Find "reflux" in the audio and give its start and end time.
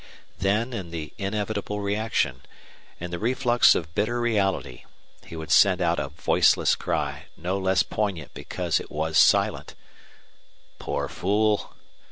3.19-3.75